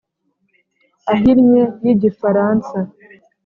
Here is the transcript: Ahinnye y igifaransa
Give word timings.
Ahinnye 1.11 1.63
y 1.85 1.89
igifaransa 1.93 2.77